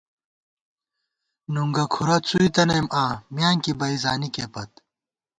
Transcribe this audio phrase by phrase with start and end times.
[1.53, 4.71] نُنگُہ کُھرَہ څُوئی تنَئیم آں، میانکی بئ زانِکےپت